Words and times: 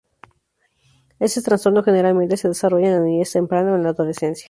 Este 1.19 1.43
trastorno 1.43 1.83
generalmente 1.83 2.35
se 2.35 2.47
desarrolla 2.47 2.87
en 2.87 2.93
la 2.93 2.99
niñez 3.01 3.31
temprana 3.33 3.73
o 3.73 3.75
en 3.75 3.83
la 3.83 3.89
adolescencia. 3.89 4.39